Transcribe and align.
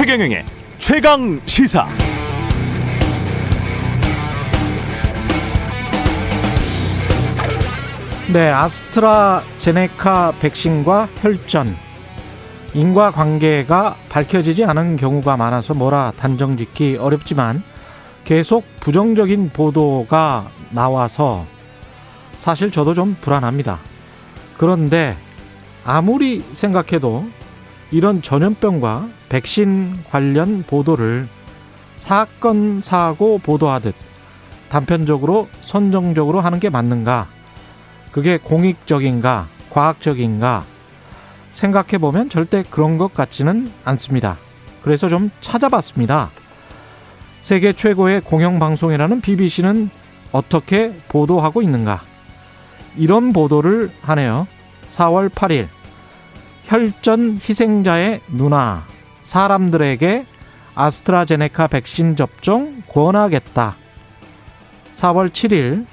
최경영의 0.00 0.46
최강 0.78 1.38
시사. 1.44 1.86
네, 8.32 8.48
아스트라제네카 8.48 10.32
백신과 10.40 11.10
혈전 11.16 11.76
인과 12.72 13.10
관계가 13.10 13.96
밝혀지지 14.08 14.64
않은 14.64 14.96
경우가 14.96 15.36
많아서 15.36 15.74
뭐라 15.74 16.14
단정짓기 16.16 16.96
어렵지만 16.96 17.62
계속 18.24 18.64
부정적인 18.80 19.50
보도가 19.50 20.48
나와서 20.70 21.44
사실 22.38 22.70
저도 22.70 22.94
좀 22.94 23.18
불안합니다. 23.20 23.78
그런데 24.56 25.14
아무리 25.84 26.42
생각해도 26.54 27.28
이런 27.90 28.22
전염병과 28.22 29.08
백신 29.28 30.04
관련 30.10 30.62
보도를 30.62 31.28
사건 31.96 32.80
사고 32.82 33.38
보도하듯 33.38 33.94
단편적으로 34.68 35.48
선정적으로 35.62 36.40
하는 36.40 36.60
게 36.60 36.70
맞는가? 36.70 37.26
그게 38.12 38.38
공익적인가, 38.38 39.48
과학적인가 39.70 40.64
생각해 41.52 41.98
보면 41.98 42.30
절대 42.30 42.62
그런 42.68 42.96
것 42.96 43.12
같지는 43.12 43.70
않습니다. 43.84 44.38
그래서 44.82 45.08
좀 45.08 45.30
찾아봤습니다. 45.40 46.30
세계 47.40 47.72
최고의 47.72 48.20
공영방송이라는 48.22 49.20
BBC는 49.20 49.90
어떻게 50.32 50.94
보도하고 51.08 51.62
있는가? 51.62 52.02
이런 52.96 53.32
보도를 53.32 53.90
하네요. 54.02 54.46
4월 54.88 55.28
8일 55.28 55.66
혈전 56.70 57.40
희생자의 57.42 58.20
누나 58.28 58.84
사람들에게 59.22 60.24
아스트라제네카 60.76 61.66
백신 61.66 62.14
접종 62.14 62.84
권하겠다. 62.88 63.74
4월 64.92 65.30
7일 65.30 65.84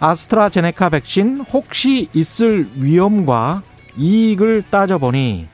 아스트라제네카 0.00 0.88
백신 0.88 1.40
혹시 1.52 2.08
있을 2.14 2.66
위험과 2.76 3.60
이익을 3.98 4.62
따져보니 4.70 5.48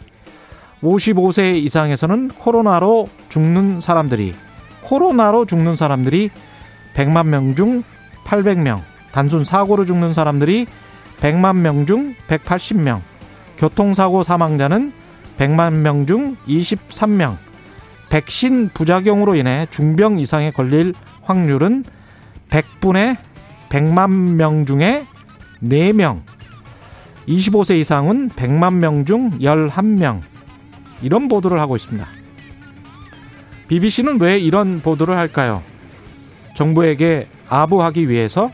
55세 0.81 1.57
이상에서는 1.57 2.29
코로나로 2.29 3.09
죽는 3.31 3.81
사람들이 3.81 4.33
코로나로 4.83 5.45
죽는 5.47 5.75
사람들이 5.75 6.31
100만 6.95 7.27
명 7.27 7.57
중 7.57 7.83
800명, 8.25 8.81
단순 9.11 9.43
사고로 9.43 9.87
죽는 9.87 10.13
사람들이 10.13 10.69
100만 11.19 11.57
명 11.57 11.85
중 11.85 12.15
180명, 12.29 13.01
교통사고 13.59 14.23
사망자는 14.23 14.93
100만 15.39 15.75
명 15.79 16.07
중 16.07 16.37
23명, 16.47 17.37
백신 18.11 18.71
부작용으로 18.75 19.35
인해 19.35 19.67
중병 19.71 20.21
이상에 20.21 20.51
걸릴 20.51 20.95
확률은 21.23 21.85
100분의 22.51 23.17
100만 23.69 24.11
명 24.11 24.67
중에 24.67 25.07
4명, 25.63 26.21
25세 27.27 27.79
이상은 27.79 28.29
100만 28.31 28.75
명 28.75 29.05
중 29.05 29.31
11명. 29.39 30.21
이런 31.03 31.29
보도를 31.29 31.59
하고 31.61 31.75
있습니다. 31.77 32.07
BBC는 33.69 34.21
왜 34.21 34.39
이런 34.39 34.81
보도를 34.83 35.17
할까요? 35.17 35.63
정부에게 36.55 37.27
아부하기 37.49 38.09
위해서? 38.09 38.51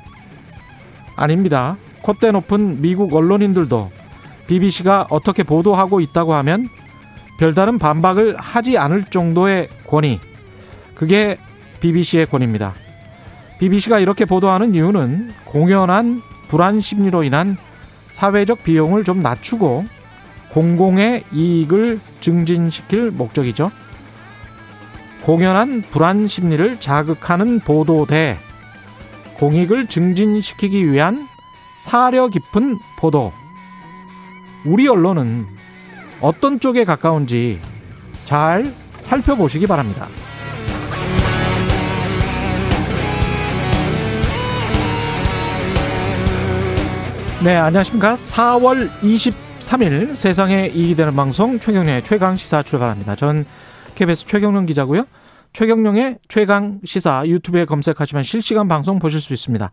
아닙니다. 1.16 1.76
콧대 2.02 2.30
높은 2.30 2.80
미국 2.80 3.12
언론인들도 3.12 3.90
BBC가 4.48 5.06
어떻게 5.10 5.44
보도하고 5.44 6.00
있다고 6.00 6.34
하면 6.34 6.68
별다른 7.38 7.78
반박을 7.78 8.36
하지 8.36 8.76
않을 8.76 9.04
정도의 9.04 9.68
권위. 9.86 10.18
그게 10.94 11.38
BBC의 11.80 12.26
권위입니다. 12.26 12.74
BBC가 13.60 14.00
이렇게 14.00 14.24
보도하는 14.24 14.74
이유는 14.74 15.32
공연한 15.44 16.20
불안 16.48 16.80
심리로 16.80 17.22
인한 17.22 17.56
사회적 18.08 18.64
비용을 18.64 19.04
좀 19.04 19.22
낮추고 19.22 19.84
공공의 20.50 21.24
이익을 21.32 22.00
증진시킬 22.20 23.10
목적이죠. 23.10 23.70
공연한 25.22 25.82
불안 25.82 26.26
심리를 26.26 26.80
자극하는 26.80 27.60
보도 27.60 28.06
대 28.06 28.38
공익을 29.38 29.86
증진시키기 29.86 30.90
위한 30.90 31.28
사려 31.76 32.28
깊은 32.28 32.78
보도. 32.96 33.32
우리 34.64 34.88
언론은 34.88 35.46
어떤 36.20 36.58
쪽에 36.58 36.84
가까운지 36.84 37.60
잘 38.24 38.72
살펴보시기 38.96 39.66
바랍니다. 39.66 40.08
네, 47.44 47.54
안녕하십니까. 47.54 48.14
4월 48.14 48.90
23일 49.00 50.16
세상에 50.16 50.66
이익이 50.74 50.96
되는 50.96 51.14
방송 51.14 51.60
최경련의 51.60 52.02
최강 52.02 52.36
시사 52.36 52.64
출발합니다. 52.64 53.14
전 53.14 53.44
KBS 53.94 54.26
최경련 54.26 54.66
기자고요. 54.66 55.04
최경령의 55.52 56.18
최강 56.28 56.80
시사 56.84 57.26
유튜브에 57.26 57.64
검색하시면 57.64 58.24
실시간 58.24 58.68
방송 58.68 58.98
보실 58.98 59.20
수 59.20 59.32
있습니다. 59.34 59.70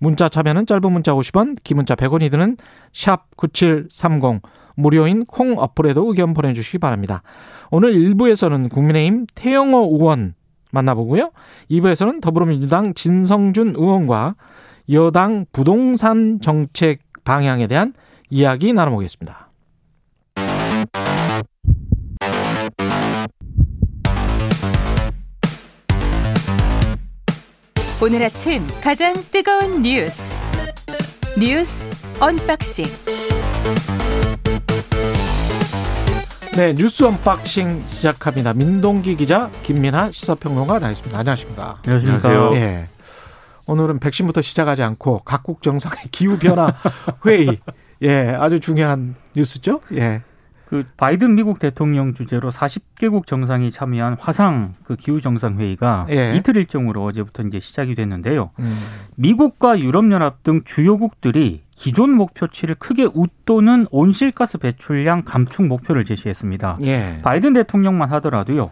문자 0.00 0.28
참여는 0.28 0.66
짧은 0.66 0.90
문자 0.90 1.12
50원, 1.12 1.56
긴 1.62 1.76
문자 1.76 1.94
100원이 1.94 2.30
드는 2.30 2.56
샵 2.92 3.36
9730 3.36 4.42
무료인 4.74 5.24
콩 5.24 5.58
어플에도 5.58 6.08
의견 6.08 6.34
보내 6.34 6.52
주시기 6.52 6.78
바랍니다. 6.78 7.22
오늘 7.70 7.94
1부에서는 7.94 8.70
국민의힘 8.70 9.26
태영호 9.34 9.90
의원 9.92 10.34
만나보고요. 10.70 11.30
2부에서는 11.70 12.20
더불어민주당 12.20 12.94
진성준 12.94 13.74
의원과 13.76 14.36
여당 14.90 15.46
부동산 15.52 16.40
정책 16.40 17.00
방향에 17.24 17.66
대한 17.66 17.92
이야기 18.30 18.72
나눠보겠습니다. 18.72 19.47
오늘 28.00 28.22
아침 28.22 28.64
가장 28.80 29.12
뜨거운 29.32 29.82
뉴스 29.82 30.38
뉴스 31.36 31.84
언박싱 32.20 32.86
네 36.56 36.74
뉴스 36.74 37.02
언박싱 37.02 37.84
시작합니다. 37.88 38.52
민동기 38.52 39.16
기자 39.16 39.50
김민아 39.64 40.12
시사평론가 40.12 40.78
나있습니다. 40.78 41.18
안녕하십니까? 41.18 41.80
안녕하십니까? 41.84 42.54
예. 42.54 42.88
오늘은 43.66 43.98
백신부터 43.98 44.42
시작하지 44.42 44.84
않고 44.84 45.22
각국 45.24 45.62
정상의 45.62 46.04
기후 46.12 46.38
변화 46.38 46.72
회의 47.26 47.58
예 48.02 48.28
아주 48.38 48.60
중요한 48.60 49.16
뉴스죠. 49.34 49.80
예. 49.94 50.22
그 50.68 50.84
바이든 50.98 51.34
미국 51.34 51.60
대통령 51.60 52.12
주재로 52.12 52.50
40개국 52.50 53.26
정상이 53.26 53.70
참여한 53.70 54.16
화상 54.20 54.74
그 54.84 54.96
기후 54.96 55.22
정상 55.22 55.58
회의가 55.58 56.06
예. 56.10 56.34
이틀 56.36 56.56
일정으로 56.56 57.04
어제부터 57.04 57.42
이제 57.44 57.58
시작이 57.58 57.94
됐는데요. 57.94 58.50
음. 58.58 58.76
미국과 59.16 59.80
유럽 59.80 60.12
연합 60.12 60.42
등 60.42 60.60
주요국들이 60.66 61.62
기존 61.74 62.10
목표치를 62.10 62.74
크게 62.74 63.08
웃도는 63.14 63.86
온실가스 63.90 64.58
배출량 64.58 65.22
감축 65.24 65.66
목표를 65.66 66.04
제시했습니다. 66.04 66.76
예. 66.82 67.20
바이든 67.22 67.54
대통령만 67.54 68.10
하더라도요. 68.10 68.70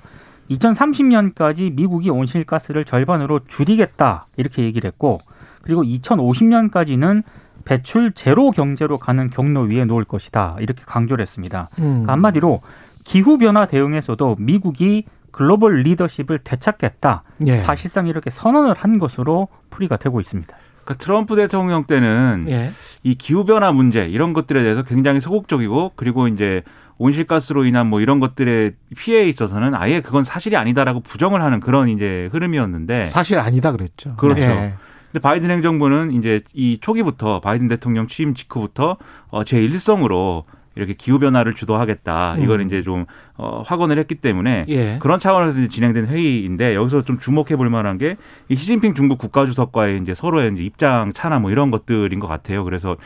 2030년까지 0.50 1.74
미국이 1.74 2.10
온실가스를 2.10 2.84
절반으로 2.84 3.40
줄이겠다 3.46 4.26
이렇게 4.36 4.64
얘기를 4.64 4.86
했고 4.86 5.20
그리고 5.62 5.82
2050년까지는 5.82 7.22
배출 7.66 8.12
제로 8.12 8.50
경제로 8.50 8.96
가는 8.96 9.28
경로 9.28 9.62
위에 9.62 9.84
놓을 9.84 10.04
것이다 10.04 10.56
이렇게 10.60 10.82
강조를 10.86 11.20
했습니다. 11.20 11.68
음. 11.78 11.82
그러니까 11.82 12.12
한마디로 12.12 12.62
기후 13.04 13.36
변화 13.36 13.66
대응에서도 13.66 14.36
미국이 14.38 15.04
글로벌 15.30 15.82
리더십을 15.82 16.38
되찾겠다. 16.44 17.24
예. 17.46 17.56
사실상 17.58 18.06
이렇게 18.06 18.30
선언을 18.30 18.74
한 18.78 18.98
것으로 18.98 19.48
풀이가 19.68 19.98
되고 19.98 20.18
있습니다. 20.20 20.56
그러니까 20.84 21.04
트럼프 21.04 21.36
대통령 21.36 21.84
때는 21.84 22.46
예. 22.48 22.72
이 23.02 23.16
기후 23.16 23.44
변화 23.44 23.72
문제 23.72 24.06
이런 24.06 24.32
것들에 24.32 24.62
대해서 24.62 24.82
굉장히 24.82 25.20
소극적이고 25.20 25.92
그리고 25.96 26.28
이제 26.28 26.62
온실가스로 26.98 27.64
인한 27.66 27.88
뭐 27.88 28.00
이런 28.00 28.20
것들의 28.20 28.72
피해에 28.96 29.28
있어서는 29.28 29.74
아예 29.74 30.00
그건 30.00 30.24
사실이 30.24 30.56
아니다라고 30.56 31.00
부정을 31.00 31.42
하는 31.42 31.60
그런 31.60 31.88
이제 31.88 32.30
흐름이었는데 32.32 33.06
사실 33.06 33.38
아니다 33.38 33.72
그랬죠. 33.72 34.14
그렇죠. 34.16 34.42
예. 34.42 34.74
근데 35.16 35.22
바이든 35.22 35.50
행정부는 35.50 36.12
이제 36.12 36.42
이 36.52 36.76
초기부터 36.78 37.40
바이든 37.40 37.68
대통령 37.68 38.06
취임 38.06 38.34
직후부터 38.34 38.98
어, 39.28 39.44
제1성으로 39.44 40.44
이렇게 40.76 40.92
기후 40.92 41.18
변화를 41.18 41.54
주도하겠다. 41.54 42.34
음. 42.34 42.42
이걸 42.42 42.60
이제 42.62 42.82
좀 42.82 43.06
어, 43.38 43.62
확언을 43.66 43.98
했기 43.98 44.14
때문에 44.14 44.66
예. 44.68 44.98
그런 45.00 45.18
차원에서 45.18 45.68
진행된 45.68 46.06
회의인데 46.06 46.74
여기서 46.74 47.02
좀 47.02 47.18
주목해 47.18 47.56
볼 47.56 47.68
만한 47.68 47.98
게이 47.98 48.16
시진핑 48.54 48.94
중국 48.94 49.18
국가주석과의 49.18 50.00
이제 50.02 50.14
서로의 50.14 50.52
이제 50.52 50.62
입장 50.62 51.12
차나 51.12 51.38
뭐 51.38 51.50
이런 51.50 51.70
것들인 51.70 52.20
것 52.20 52.26
같아요. 52.26 52.64
그래서 52.64 52.96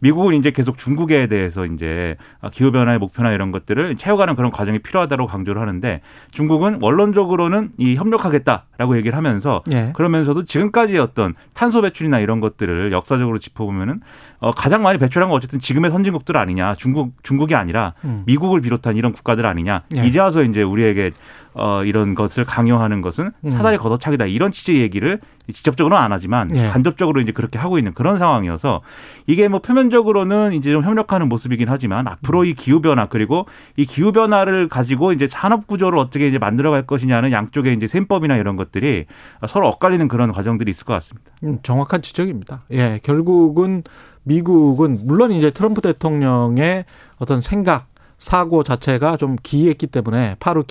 미국은 0.00 0.34
이제 0.34 0.50
계속 0.50 0.78
중국에 0.78 1.26
대해서 1.26 1.66
이제 1.66 2.16
기후 2.52 2.70
변화의 2.72 2.98
목표나 2.98 3.32
이런 3.32 3.52
것들을 3.52 3.96
채워가는 3.96 4.34
그런 4.34 4.50
과정이 4.50 4.78
필요하다고 4.78 5.26
강조를 5.26 5.60
하는데 5.60 6.00
중국은 6.30 6.78
원론적으로는 6.80 7.70
이 7.78 7.96
협력하겠다라고 7.96 8.96
얘기를 8.96 9.16
하면서 9.16 9.62
예. 9.72 9.92
그러면서도 9.94 10.44
지금까지 10.44 10.98
어떤 10.98 11.34
탄소 11.52 11.82
배출이나 11.82 12.18
이런 12.20 12.40
것들을 12.40 12.92
역사적으로 12.92 13.38
짚어보면은 13.38 14.00
어, 14.40 14.52
가장 14.52 14.82
많이 14.82 14.98
배출한 14.98 15.28
건 15.28 15.36
어쨌든 15.36 15.60
지금의 15.60 15.90
선진국들 15.90 16.36
아니냐 16.36 16.74
중국 16.76 17.12
중국이 17.22 17.54
아니라 17.54 17.94
음. 18.04 18.22
미국을 18.26 18.60
비롯한 18.60 18.96
이런 18.96 19.12
국가들 19.12 19.46
아니냐 19.46 19.82
예. 19.96 20.06
이제 20.06 20.18
와서 20.18 20.42
이제 20.42 20.62
우리에게 20.62 21.12
어, 21.54 21.82
이런 21.84 22.14
것을 22.14 22.44
강요하는 22.44 23.00
것은 23.00 23.32
음. 23.44 23.50
사다리 23.50 23.76
걷어차기다 23.76 24.26
이런 24.26 24.52
취지의 24.52 24.80
얘기를 24.82 25.20
직접적으로는 25.52 26.02
안 26.02 26.12
하지만 26.12 26.54
예. 26.54 26.68
간접적으로 26.68 27.20
이제 27.20 27.32
그렇게 27.32 27.58
하고 27.58 27.78
있는 27.78 27.92
그런 27.92 28.18
상황이어서 28.18 28.82
이게 29.26 29.48
뭐 29.48 29.60
표면적으로는 29.60 30.52
이제 30.52 30.70
좀 30.70 30.84
협력하는 30.84 31.28
모습이긴 31.28 31.68
하지만 31.68 32.06
앞으로 32.06 32.44
이 32.44 32.54
기후 32.54 32.80
변화 32.80 33.06
그리고 33.06 33.46
이 33.76 33.84
기후 33.84 34.12
변화를 34.12 34.68
가지고 34.68 35.12
이제 35.12 35.26
산업 35.26 35.66
구조를 35.66 35.98
어떻게 35.98 36.28
이제 36.28 36.38
만들어갈 36.38 36.86
것이냐는 36.86 37.32
양쪽의 37.32 37.74
이제 37.74 37.86
셈법이나 37.88 38.36
이런 38.36 38.56
것들이 38.56 39.06
서로 39.48 39.68
엇갈리는 39.68 40.06
그런 40.08 40.30
과정들이 40.30 40.70
있을 40.70 40.84
것 40.84 40.92
같습니다. 40.94 41.30
음, 41.42 41.58
정확한 41.62 42.02
지적입니다. 42.02 42.62
예, 42.70 43.00
결국은 43.02 43.82
미국은 44.22 45.00
물론 45.04 45.32
이제 45.32 45.50
트럼프 45.50 45.80
대통령의 45.80 46.84
어떤 47.18 47.40
생각 47.40 47.89
사고 48.20 48.62
자체가 48.62 49.16
좀 49.16 49.36
기했기 49.42 49.88
때문에 49.88 50.36
파리, 50.38 50.62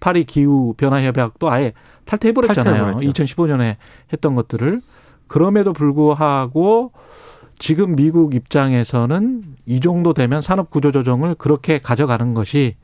파리 0.00 0.24
기후 0.24 0.74
변화 0.76 1.02
협약도 1.02 1.48
아예 1.48 1.72
탈퇴해 2.04 2.32
버렸잖아요. 2.32 2.98
2015년에 2.98 3.76
했던 4.12 4.34
것들을 4.34 4.82
그럼에도 5.28 5.72
불구하고 5.72 6.92
지금 7.58 7.96
미국 7.96 8.34
입장에서는 8.34 9.42
이 9.66 9.80
정도 9.80 10.12
되면 10.12 10.40
산업 10.40 10.70
구조 10.70 10.92
조정을 10.92 11.36
그렇게 11.36 11.78
가져가는 11.78 12.34
것이 12.34 12.74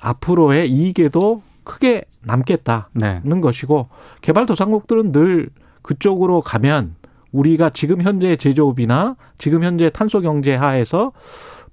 앞으로의 0.00 0.70
이익에도 0.70 1.42
크게 1.64 2.04
남겠다는 2.22 2.84
네. 2.94 3.20
것이고 3.40 3.88
개발도상국들은 4.20 5.12
늘 5.12 5.50
그쪽으로 5.82 6.42
가면 6.42 6.94
우리가 7.32 7.70
지금 7.70 8.00
현재 8.02 8.36
제조업이나 8.36 9.16
지금 9.36 9.62
현재 9.62 9.90
탄소 9.90 10.20
경제 10.20 10.54
하에서 10.54 11.12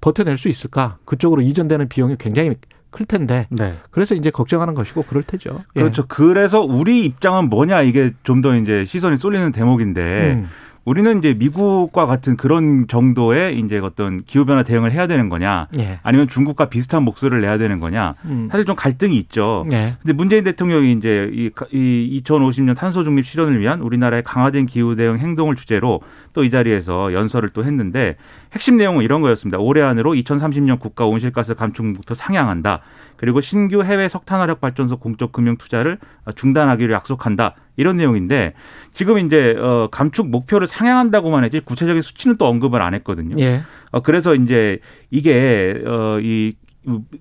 버텨낼 0.03 0.37
수 0.37 0.49
있을까? 0.49 0.97
그쪽으로 1.05 1.41
이전되는 1.41 1.87
비용이 1.87 2.17
굉장히 2.19 2.55
클 2.89 3.05
텐데. 3.05 3.47
네. 3.49 3.73
그래서 3.89 4.15
이제 4.15 4.29
걱정하는 4.29 4.73
것이고 4.73 5.03
그럴 5.03 5.23
테죠. 5.23 5.63
예. 5.77 5.79
그렇죠. 5.79 6.03
예. 6.03 6.05
그래서 6.09 6.59
우리 6.61 7.05
입장은 7.05 7.49
뭐냐 7.49 7.81
이게 7.83 8.11
좀 8.23 8.41
더 8.41 8.53
이제 8.57 8.83
시선이 8.85 9.17
쏠리는 9.17 9.53
대목인데 9.53 10.33
음. 10.33 10.49
우리는 10.85 11.17
이제 11.19 11.33
미국과 11.33 12.05
같은 12.05 12.35
그런 12.35 12.87
정도의 12.89 13.57
이제 13.59 13.77
어떤 13.77 14.21
기후변화 14.25 14.63
대응을 14.63 14.91
해야 14.91 15.07
되는 15.07 15.29
거냐 15.29 15.69
예. 15.79 15.99
아니면 16.03 16.27
중국과 16.27 16.67
비슷한 16.67 17.03
목소리를 17.03 17.39
내야 17.39 17.57
되는 17.57 17.79
거냐 17.79 18.15
음. 18.25 18.49
사실 18.51 18.65
좀 18.65 18.75
갈등이 18.75 19.17
있죠. 19.19 19.63
예. 19.71 19.95
근데 20.01 20.11
문재인 20.11 20.43
대통령이 20.43 20.91
이제 20.91 21.31
이, 21.33 21.49
이 21.71 22.21
2050년 22.21 22.75
탄소 22.75 23.05
중립 23.05 23.25
실현을 23.25 23.61
위한 23.61 23.79
우리나라의 23.79 24.23
강화된 24.23 24.65
기후 24.65 24.97
대응 24.97 25.19
행동을 25.19 25.55
주제로 25.55 26.01
또 26.33 26.43
이 26.43 26.49
자리에서 26.49 27.13
연설을 27.13 27.49
또 27.49 27.63
했는데 27.63 28.17
핵심 28.53 28.77
내용은 28.77 29.03
이런 29.03 29.21
거였습니다. 29.21 29.59
올해 29.59 29.81
안으로 29.81 30.13
2030년 30.13 30.79
국가 30.79 31.05
온실가스 31.05 31.55
감축 31.55 31.85
목표 31.85 32.13
상향한다. 32.13 32.81
그리고 33.15 33.39
신규 33.39 33.83
해외 33.83 34.09
석탄화력 34.09 34.59
발전소 34.59 34.97
공적 34.97 35.31
금융 35.31 35.57
투자를 35.57 35.97
중단하기로 36.35 36.93
약속한다. 36.93 37.55
이런 37.77 37.97
내용인데 37.97 38.53
지금 38.91 39.17
이제 39.19 39.55
어 39.57 39.87
감축 39.91 40.29
목표를 40.29 40.67
상향한다고만 40.67 41.43
했지 41.43 41.59
구체적인 41.59 42.01
수치는 42.01 42.37
또 42.37 42.47
언급을 42.47 42.81
안 42.81 42.93
했거든요. 42.95 43.35
예. 43.39 43.61
어 43.91 44.01
그래서 44.01 44.35
이제 44.35 44.79
이게 45.11 45.81
어이 45.85 46.53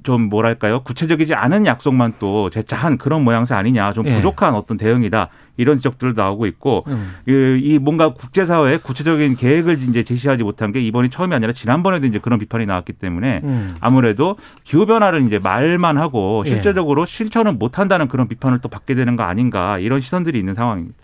좀 0.02 0.22
뭐랄까요 0.22 0.82
구체적이지 0.82 1.34
않은 1.34 1.66
약속만 1.66 2.14
또 2.18 2.50
재차한 2.50 2.98
그런 2.98 3.22
모양새 3.22 3.54
아니냐 3.54 3.92
좀 3.92 4.06
예. 4.06 4.16
부족한 4.16 4.54
예. 4.54 4.58
어떤 4.58 4.76
대응이다 4.76 5.28
이런 5.56 5.76
지적들 5.78 6.14
나오고 6.14 6.46
있고 6.46 6.84
음. 6.86 7.14
이 7.26 7.78
뭔가 7.80 8.14
국제사회에 8.14 8.78
구체적인 8.78 9.36
계획을 9.36 9.82
이제 9.88 10.02
제시하지 10.02 10.42
못한 10.44 10.72
게 10.72 10.80
이번이 10.80 11.10
처음이 11.10 11.34
아니라 11.34 11.52
지난번에도 11.52 12.06
이제 12.06 12.18
그런 12.18 12.38
비판이 12.38 12.64
나왔기 12.66 12.94
때문에 12.94 13.40
음. 13.44 13.70
아무래도 13.80 14.36
기후 14.64 14.86
변화를 14.86 15.22
이제 15.26 15.38
말만 15.38 15.98
하고 15.98 16.42
예. 16.46 16.50
실제적으로 16.50 17.02
예. 17.02 17.06
실천을 17.06 17.52
못한다는 17.52 18.08
그런 18.08 18.28
비판을 18.28 18.60
또 18.60 18.68
받게 18.68 18.94
되는 18.94 19.14
거 19.16 19.24
아닌가 19.24 19.78
이런 19.78 20.00
시선들이 20.00 20.38
있는 20.38 20.54
상황입니다. 20.54 20.96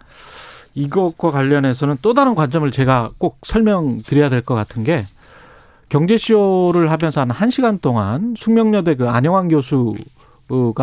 이것과 0.74 1.30
관련해서는 1.30 1.96
또 2.02 2.14
다른 2.14 2.34
관점을 2.34 2.70
제가 2.70 3.10
꼭 3.18 3.38
설명드려야 3.42 4.28
될 4.28 4.42
것 4.42 4.54
같은 4.54 4.84
게 4.84 5.06
경제쇼를 5.88 6.90
하면서 6.90 7.20
한 7.20 7.28
1시간 7.28 7.80
동안 7.80 8.34
숙명여대 8.36 8.94
그 8.96 9.08
안영환 9.08 9.48
교수가 9.48 9.96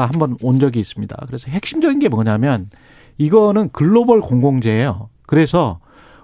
한번 0.05 0.35
온 0.41 0.59
적이 0.59 0.79
있습니다. 0.79 1.15
그래서 1.27 1.49
핵심적인 1.51 1.99
게 1.99 2.09
뭐냐면 2.09 2.69
이거는 3.17 3.69
글로벌 3.71 4.21
공공재예요. 4.21 5.09
그래서 5.25 5.79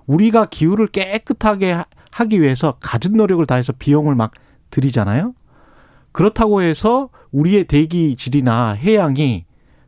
우리가 0.06 0.46
기후를 0.46 0.88
깨끗하게 0.88 1.84
하기 2.12 2.42
위해서 2.42 2.76
가진 2.82 3.14
노력을 3.14 3.44
다해서 3.46 3.74
비용을 3.78 4.16
막 4.16 4.32
들이잖아요. 4.70 5.34
그렇다고 6.12 6.62
해서 6.62 7.10
우리의 7.32 7.66
대기 7.66 8.16
질이나 8.16 8.72
해양이 8.72 9.46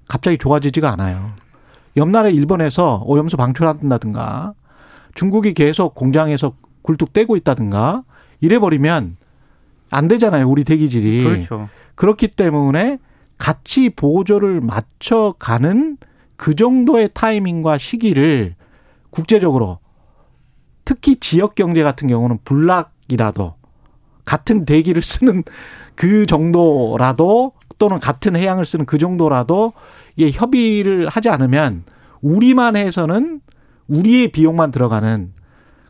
갑자기 0.07 0.37
좋아지지가 0.37 0.91
않아요. 0.93 1.31
옆나라 1.97 2.29
일본에서 2.29 3.03
오염수 3.05 3.37
방출한다든가 3.37 4.53
중국이 5.13 5.53
계속 5.53 5.95
공장에서 5.95 6.55
굴뚝 6.81 7.13
떼고 7.13 7.35
있다든가 7.35 8.03
이래버리면 8.41 9.17
안 9.91 10.07
되잖아요. 10.07 10.49
우리 10.49 10.63
대기질이. 10.63 11.23
그렇죠. 11.23 11.69
그렇기 11.95 12.29
때문에 12.29 12.97
같이 13.37 13.89
보조를 13.89 14.61
맞춰가는 14.61 15.97
그 16.43 16.55
정도의 16.55 17.09
타이밍과 17.13 17.77
시기를 17.77 18.55
국제적으로 19.11 19.79
특히 20.83 21.15
지역 21.15 21.55
경제 21.55 21.83
같은 21.83 22.09
경우는 22.09 22.39
불락이라도 22.43 23.55
같은 24.25 24.65
대기를 24.65 25.01
쓰는 25.01 25.45
그 25.95 26.25
정도라도 26.25 27.53
또는 27.79 28.01
같은 28.01 28.35
해양을 28.35 28.65
쓰는 28.65 28.85
그 28.85 28.97
정도라도 28.97 29.71
이게 30.17 30.37
협의를 30.37 31.07
하지 31.07 31.29
않으면 31.29 31.85
우리만 32.19 32.75
해서는 32.75 33.39
우리의 33.87 34.33
비용만 34.33 34.71
들어가는 34.71 35.31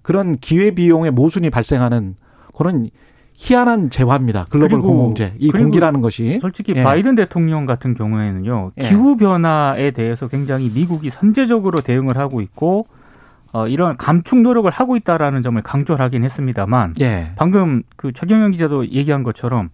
그런 0.04 0.38
기회 0.38 0.70
비용의 0.70 1.10
모순이 1.10 1.50
발생하는 1.50 2.16
그런 2.56 2.92
희한한 3.36 3.90
재화입니다. 3.90 4.46
글로벌 4.50 4.82
공공재. 4.82 5.34
이 5.38 5.52
공기라는 5.52 6.02
것이. 6.02 6.40
솔직히 6.42 6.74
예. 6.76 6.84
바이든 6.84 7.16
대통령 7.16 7.66
같은 7.66 7.94
경우에는요. 7.94 8.72
예. 8.78 8.84
기후 8.84 9.18
변화에 9.18 9.92
대해서 9.92 10.28
굉장히 10.28 10.72
미국이 10.74 11.10
선제적으로 11.10 11.82
대응을 11.82 12.18
하고 12.18 12.42
있고 12.42 12.86
어, 13.52 13.68
이런 13.68 13.98
감축 13.98 14.42
노력을 14.42 14.70
하고 14.72 14.96
있다라는 14.96 15.44
점을 15.44 15.62
강조를 15.62 16.04
하긴 16.04 16.24
했습니다만 16.24 16.96
예. 17.02 17.34
방금 17.36 17.84
그 17.96 18.12
최경영 18.12 18.52
기자도 18.52 18.88
얘기한 18.88 19.24
것처럼 19.24 19.70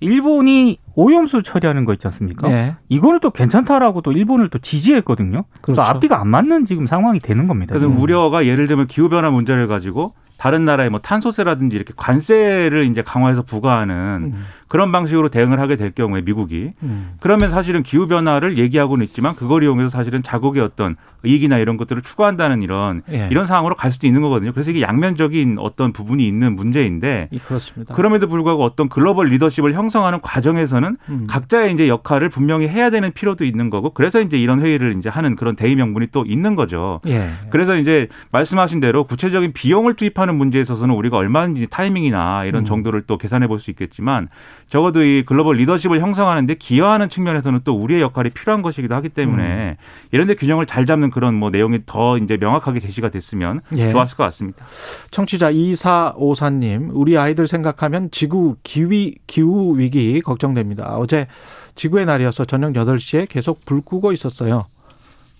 일본이 0.00 0.78
오염수 0.94 1.42
처리하는 1.42 1.84
거 1.84 1.92
있지 1.92 2.06
않습니까? 2.06 2.50
예. 2.50 2.76
이거는 2.88 3.20
또 3.20 3.30
괜찮다라고 3.30 4.00
또 4.00 4.12
일본을 4.12 4.48
또 4.48 4.58
지지했거든요. 4.58 5.44
그래서 5.60 5.82
그렇죠. 5.82 5.82
앞뒤가 5.82 6.20
안 6.20 6.28
맞는 6.28 6.64
지금 6.64 6.86
상황이 6.86 7.20
되는 7.20 7.46
겁니다. 7.46 7.74
그래서 7.74 7.94
우려가 7.94 8.46
예를 8.46 8.66
들면 8.66 8.86
기후 8.86 9.10
변화 9.10 9.30
문제를 9.30 9.68
가지고 9.68 10.14
다른 10.40 10.64
나라의 10.64 10.88
뭐 10.88 11.00
탄소세라든지 11.00 11.76
이렇게 11.76 11.92
관세를 11.94 12.86
이제 12.86 13.02
강화해서 13.02 13.42
부과하는 13.42 14.32
음. 14.32 14.46
그런 14.68 14.90
방식으로 14.92 15.28
대응을 15.28 15.60
하게 15.60 15.76
될 15.76 15.90
경우에 15.90 16.22
미국이 16.22 16.72
음. 16.82 17.14
그러면 17.20 17.50
사실은 17.50 17.82
기후 17.82 18.06
변화를 18.06 18.56
얘기하고는 18.56 19.04
있지만 19.04 19.34
그걸 19.34 19.64
이용해서 19.64 19.90
사실은 19.90 20.22
자국의 20.22 20.62
어떤 20.62 20.96
이익이나 21.24 21.58
이런 21.58 21.76
것들을 21.76 22.00
추구한다는 22.02 22.62
이런 22.62 23.02
예. 23.10 23.28
이런 23.30 23.46
상황으로 23.46 23.74
갈 23.74 23.92
수도 23.92 24.06
있는 24.06 24.22
거거든요. 24.22 24.52
그래서 24.52 24.70
이게 24.70 24.80
양면적인 24.80 25.56
어떤 25.58 25.92
부분이 25.92 26.26
있는 26.26 26.54
문제인데 26.54 27.28
그렇습니다. 27.44 27.94
그럼에도 27.94 28.28
불구하고 28.28 28.64
어떤 28.64 28.88
글로벌 28.88 29.26
리더십을 29.26 29.74
형성하는 29.74 30.20
과정에서는 30.20 30.96
음. 31.08 31.26
각자의 31.28 31.74
이제 31.74 31.88
역할을 31.88 32.28
분명히 32.28 32.68
해야 32.68 32.90
되는 32.90 33.12
필요도 33.12 33.44
있는 33.44 33.70
거고 33.70 33.90
그래서 33.90 34.20
이제 34.20 34.38
이런 34.38 34.60
회의를 34.60 34.94
이제 34.98 35.08
하는 35.08 35.34
그런 35.34 35.56
대의 35.56 35.74
명분이 35.74 36.06
또 36.12 36.24
있는 36.24 36.54
거죠. 36.54 37.00
예. 37.08 37.30
그래서 37.50 37.74
이제 37.74 38.06
말씀하신 38.30 38.78
대로 38.78 39.02
구체적인 39.04 39.52
비용을 39.52 39.94
투입하는 39.94 40.29
문제에 40.36 40.62
있어서는 40.62 40.94
우리가 40.94 41.16
얼마든지 41.16 41.68
타이밍이나 41.70 42.44
이런 42.46 42.62
음. 42.62 42.66
정도를 42.66 43.02
또 43.06 43.16
계산해 43.16 43.46
볼 43.46 43.60
수 43.60 43.70
있겠지만 43.70 44.28
적어도 44.68 45.02
이 45.02 45.22
글로벌 45.24 45.56
리더십을 45.58 46.00
형성하는데 46.00 46.54
기여하는 46.54 47.08
측면에서는 47.08 47.60
또 47.64 47.74
우리의 47.74 48.00
역할이 48.00 48.30
필요한 48.30 48.62
것이기도 48.62 48.94
하기 48.96 49.10
때문에 49.10 49.76
음. 49.78 49.84
이런 50.10 50.26
데 50.26 50.34
균형을 50.34 50.66
잘 50.66 50.86
잡는 50.86 51.10
그런 51.10 51.34
뭐 51.34 51.50
내용이 51.50 51.80
더 51.86 52.18
이제 52.18 52.36
명확하게 52.36 52.80
제시가 52.80 53.10
됐으면 53.10 53.60
예. 53.76 53.92
좋았을 53.92 54.16
것 54.16 54.24
같습니다. 54.24 54.64
청취자 55.10 55.52
2454님, 55.52 56.90
우리 56.92 57.16
아이들 57.18 57.46
생각하면 57.46 58.10
지구 58.10 58.56
기위 58.62 59.14
기후 59.26 59.78
위기 59.78 60.20
걱정됩니다. 60.20 60.96
어제 60.96 61.26
지구의 61.74 62.06
날이어서 62.06 62.44
저녁 62.46 62.72
8시에 62.72 63.28
계속 63.28 63.64
불 63.64 63.82
끄고 63.82 64.12
있었어요. 64.12 64.66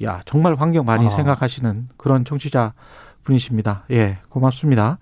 야, 0.02 0.22
정말 0.24 0.54
환경 0.54 0.84
많이 0.84 1.06
아. 1.06 1.10
생각하시는 1.10 1.88
그런 1.96 2.24
청취자 2.24 2.72
분이십니다. 3.24 3.84
예, 3.90 4.18
고맙습니다. 4.28 4.98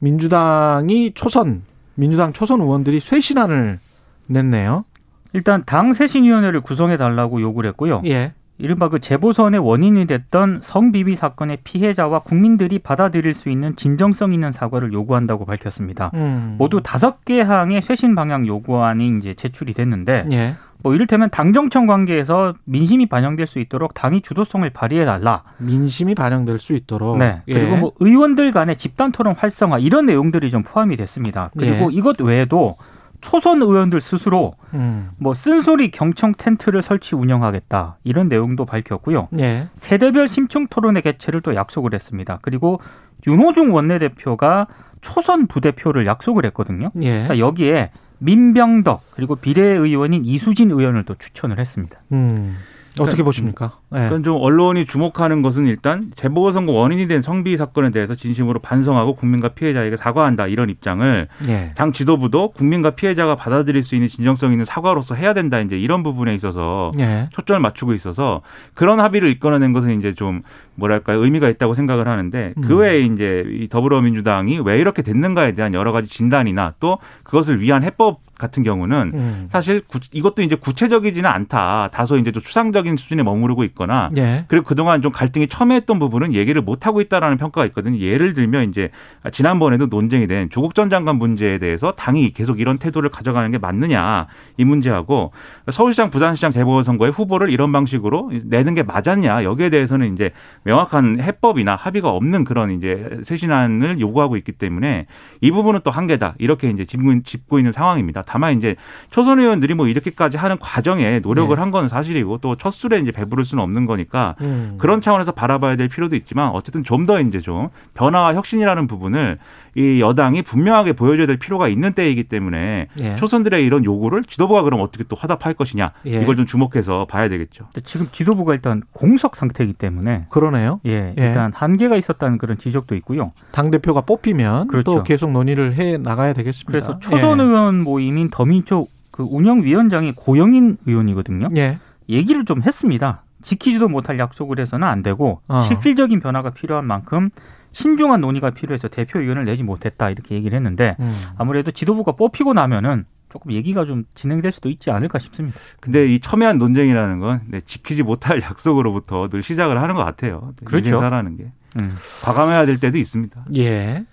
민주당이 0.00 1.12
초선, 1.14 1.62
민주당 1.94 2.32
초선 2.32 2.60
의원들이 2.60 3.00
쇄신안을 3.00 3.78
냈네요. 4.26 4.84
일단 5.32 5.64
당 5.64 5.92
쇄신위원회를 5.92 6.60
구성해 6.60 6.96
달라고 6.96 7.40
요구를 7.40 7.70
했고요. 7.70 8.02
예. 8.06 8.32
이른바 8.58 8.88
그 8.88 9.00
재보선의 9.00 9.60
원인이 9.60 10.06
됐던 10.06 10.60
성비비 10.62 11.16
사건의 11.16 11.58
피해자와 11.64 12.20
국민들이 12.20 12.78
받아들일 12.78 13.34
수 13.34 13.48
있는 13.48 13.74
진정성 13.74 14.32
있는 14.32 14.52
사과를 14.52 14.92
요구한다고 14.92 15.44
밝혔습니다. 15.44 16.12
음. 16.14 16.54
모두 16.58 16.80
다섯 16.82 17.24
개 17.24 17.40
항의 17.40 17.82
쇄신 17.82 18.14
방향 18.14 18.46
요구안이 18.46 19.18
이제 19.18 19.34
제출이 19.34 19.74
됐는데 19.74 20.24
예. 20.32 20.54
뭐 20.84 20.94
이를테면 20.94 21.30
당정청 21.30 21.86
관계에서 21.86 22.54
민심이 22.64 23.06
반영될 23.06 23.46
수 23.46 23.58
있도록 23.58 23.94
당이 23.94 24.20
주도성을 24.20 24.68
발휘해 24.70 25.04
달라. 25.04 25.42
민심이 25.58 26.14
반영될 26.14 26.58
수 26.58 26.74
있도록. 26.74 27.16
네. 27.16 27.42
예. 27.48 27.54
그리고 27.54 27.76
뭐 27.76 27.92
의원들 27.98 28.52
간의 28.52 28.76
집단 28.76 29.10
토론 29.10 29.34
활성화 29.34 29.78
이런 29.78 30.06
내용들이 30.06 30.50
좀 30.50 30.62
포함이 30.62 30.96
됐습니다. 30.96 31.50
그리고 31.56 31.90
예. 31.90 31.96
이것 31.96 32.20
외에도 32.20 32.76
초선 33.24 33.62
의원들 33.62 34.02
스스로 34.02 34.52
음. 34.74 35.08
뭐 35.16 35.32
쓴소리 35.32 35.90
경청 35.90 36.34
텐트를 36.36 36.82
설치 36.82 37.14
운영하겠다 37.16 37.96
이런 38.04 38.28
내용도 38.28 38.66
밝혔고요. 38.66 39.28
예. 39.38 39.68
세대별 39.76 40.28
심층 40.28 40.66
토론의 40.66 41.00
개최를 41.00 41.40
또 41.40 41.54
약속을 41.54 41.94
했습니다. 41.94 42.38
그리고 42.42 42.80
윤호중 43.26 43.74
원내대표가 43.74 44.66
초선 45.00 45.46
부대표를 45.46 46.06
약속을 46.06 46.44
했거든요. 46.46 46.90
예. 47.00 47.22
그러니까 47.22 47.38
여기에 47.38 47.92
민병덕 48.18 49.02
그리고 49.12 49.36
비례 49.36 49.62
의원인 49.62 50.26
이수진 50.26 50.70
의원을 50.70 51.04
또 51.04 51.14
추천을 51.14 51.58
했습니다. 51.58 52.00
음. 52.12 52.58
어떻게 53.00 53.22
보십니까? 53.22 53.78
네. 53.90 54.04
그건 54.04 54.22
좀 54.22 54.36
언론이 54.40 54.86
주목하는 54.86 55.42
것은 55.42 55.66
일단 55.66 56.12
재보궐선거 56.14 56.72
원인이 56.72 57.08
된 57.08 57.22
성비 57.22 57.56
사건에 57.56 57.90
대해서 57.90 58.14
진심으로 58.14 58.60
반성하고 58.60 59.16
국민과 59.16 59.48
피해자에게 59.48 59.96
사과한다 59.96 60.46
이런 60.46 60.70
입장을 60.70 61.28
네. 61.46 61.72
당 61.74 61.92
지도부도 61.92 62.50
국민과 62.50 62.90
피해자가 62.90 63.34
받아들일 63.34 63.82
수 63.82 63.96
있는 63.96 64.08
진정성 64.08 64.52
있는 64.52 64.64
사과로서 64.64 65.14
해야 65.14 65.32
된다 65.32 65.58
이제 65.60 65.76
이런 65.76 66.02
부분에 66.02 66.34
있어서 66.34 66.92
네. 66.96 67.28
초점을 67.32 67.60
맞추고 67.60 67.94
있어서 67.94 68.42
그런 68.74 69.00
합의를 69.00 69.28
이끌어낸 69.28 69.72
것은 69.72 69.98
이제 69.98 70.14
좀 70.14 70.42
뭐랄까 70.76 71.12
의미가 71.12 71.48
있다고 71.48 71.74
생각을 71.74 72.08
하는데 72.08 72.54
그 72.60 72.74
음. 72.74 72.78
외에 72.78 73.00
이제 73.00 73.44
이 73.48 73.68
더불어민주당이 73.68 74.60
왜 74.64 74.78
이렇게 74.78 75.02
됐는가에 75.02 75.52
대한 75.52 75.74
여러 75.74 75.92
가지 75.92 76.08
진단이나 76.08 76.74
또 76.80 76.98
그것을 77.22 77.60
위한 77.60 77.82
해법 77.82 78.23
같은 78.38 78.62
경우는 78.62 79.12
음. 79.14 79.48
사실 79.50 79.82
구, 79.86 80.00
이것도 80.12 80.42
이제 80.42 80.56
구체적이지는 80.56 81.28
않다. 81.28 81.90
다소 81.92 82.16
이제 82.16 82.32
좀 82.32 82.42
추상적인 82.42 82.96
수준에 82.96 83.22
머무르고 83.22 83.64
있거나 83.64 84.10
예. 84.16 84.44
그리고 84.48 84.64
그동안 84.64 85.02
좀 85.02 85.12
갈등이 85.12 85.48
첨예했던 85.48 85.98
부분은 85.98 86.34
얘기를 86.34 86.60
못 86.62 86.86
하고 86.86 87.00
있다라는 87.00 87.36
평가가 87.36 87.66
있거든요. 87.66 87.98
예를 87.98 88.32
들면 88.32 88.70
이제 88.70 88.90
지난번에도 89.32 89.86
논쟁이 89.86 90.26
된 90.26 90.50
조국 90.50 90.74
전 90.74 90.90
장관 90.90 91.16
문제에 91.16 91.58
대해서 91.58 91.92
당이 91.92 92.30
계속 92.32 92.60
이런 92.60 92.78
태도를 92.78 93.10
가져가는 93.10 93.50
게 93.50 93.58
맞느냐 93.58 94.26
이 94.56 94.64
문제하고 94.64 95.32
서울시장 95.70 96.10
부산시장 96.10 96.50
재보궐선거의 96.50 97.12
후보를 97.12 97.50
이런 97.50 97.72
방식으로 97.72 98.32
내는 98.44 98.74
게 98.74 98.82
맞았냐 98.82 99.44
여기에 99.44 99.70
대해서는 99.70 100.12
이제 100.12 100.30
명확한 100.64 101.20
해법이나 101.20 101.76
합의가 101.76 102.10
없는 102.10 102.44
그런 102.44 102.70
이제 102.72 103.20
쇄신안을 103.24 104.00
요구하고 104.00 104.36
있기 104.36 104.52
때문에 104.52 105.06
이 105.40 105.50
부분은 105.50 105.80
또 105.84 105.90
한계다 105.90 106.34
이렇게 106.38 106.70
이제 106.70 106.84
짚고 106.84 107.58
있는 107.58 107.72
상황입니다. 107.72 108.22
다만 108.26 108.58
이제 108.58 108.76
초선 109.10 109.38
의원들이 109.40 109.74
뭐 109.74 109.86
이렇게까지 109.88 110.36
하는 110.36 110.58
과정에 110.58 111.20
노력을 111.20 111.54
네. 111.54 111.60
한건 111.60 111.88
사실이고 111.88 112.38
또 112.38 112.54
첫 112.56 112.70
술에 112.72 112.98
이제 112.98 113.10
배부를 113.12 113.44
수는 113.44 113.62
없는 113.62 113.84
거니까 113.84 114.36
음. 114.40 114.76
그런 114.78 115.00
차원에서 115.00 115.32
바라봐야 115.32 115.76
될 115.76 115.88
필요도 115.88 116.16
있지만 116.16 116.48
어쨌든 116.50 116.82
좀 116.82 117.04
더 117.04 117.20
이제 117.20 117.40
좀 117.40 117.68
변화와 117.92 118.34
혁신이라는 118.34 118.86
부분을 118.86 119.38
이 119.76 120.00
여당이 120.00 120.42
분명하게 120.42 120.92
보여줘야 120.94 121.26
될 121.26 121.36
필요가 121.36 121.68
있는 121.68 121.92
때이기 121.92 122.24
때문에 122.24 122.86
예. 123.02 123.16
초선들의 123.16 123.62
이런 123.64 123.84
요구를 123.84 124.22
지도부가 124.24 124.62
그럼 124.62 124.80
어떻게 124.80 125.04
또 125.04 125.16
화답할 125.16 125.52
것이냐 125.54 125.90
예. 126.06 126.22
이걸 126.22 126.36
좀 126.36 126.46
주목해서 126.46 127.06
봐야 127.06 127.28
되겠죠. 127.28 127.66
지금 127.84 128.06
지도부가 128.12 128.54
일단 128.54 128.82
공석 128.92 129.34
상태이기 129.36 129.74
때문에 129.74 130.26
그러네요. 130.30 130.80
예, 130.86 131.12
예. 131.18 131.26
일단 131.26 131.52
한계가 131.52 131.96
있었다는 131.96 132.38
그런 132.38 132.56
지적도 132.56 132.94
있고요. 132.94 133.32
당 133.50 133.70
대표가 133.72 134.00
뽑히면 134.02 134.68
그렇죠. 134.68 134.84
또 134.94 135.02
계속 135.02 135.30
논의를 135.32 135.74
해 135.74 135.98
나가야 135.98 136.32
되겠습니다. 136.34 136.70
그래서 136.70 136.98
초선 137.00 137.40
예. 137.40 137.42
의원 137.42 137.80
모임 137.82 138.13
인 138.18 138.30
더민쪽 138.30 138.90
그 139.10 139.22
운영위원장이 139.22 140.12
고영인 140.12 140.78
의원이거든요. 140.86 141.48
예. 141.56 141.78
얘기를 142.08 142.44
좀 142.44 142.62
했습니다. 142.62 143.22
지키지도 143.42 143.88
못할 143.88 144.18
약속을 144.18 144.58
해서는 144.58 144.88
안 144.88 145.02
되고 145.02 145.40
어. 145.48 145.62
실질적인 145.62 146.20
변화가 146.20 146.50
필요한 146.50 146.86
만큼 146.86 147.30
신중한 147.72 148.20
논의가 148.20 148.50
필요해서 148.50 148.88
대표 148.88 149.20
의견을 149.20 149.44
내지 149.44 149.62
못했다 149.62 150.10
이렇게 150.10 150.34
얘기를 150.34 150.56
했는데 150.56 150.96
음. 151.00 151.12
아무래도 151.36 151.70
지도부가 151.70 152.12
뽑히고 152.12 152.54
나면은 152.54 153.04
조금 153.30 153.50
얘기가 153.52 153.84
좀 153.84 154.04
진행될 154.14 154.52
수도 154.52 154.68
있지 154.68 154.90
않을까 154.92 155.18
싶습니다. 155.18 155.58
근데 155.80 156.06
이 156.06 156.20
첨예한 156.20 156.58
논쟁이라는 156.58 157.18
건 157.18 157.40
네, 157.48 157.60
지키지 157.66 158.04
못할 158.04 158.40
약속으로부터 158.42 159.28
늘 159.28 159.42
시작을 159.42 159.82
하는 159.82 159.96
것 159.96 160.04
같아요. 160.04 160.52
그렇죠. 160.64 160.98
사라는 160.98 161.36
게 161.36 161.50
음. 161.78 161.96
과감해야 162.24 162.64
될 162.64 162.78
때도 162.78 162.96
있습니다. 162.96 163.46
예. 163.56 164.04